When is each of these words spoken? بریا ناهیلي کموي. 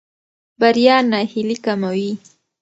بریا 0.59 0.97
ناهیلي 1.11 1.55
کموي. 1.65 2.11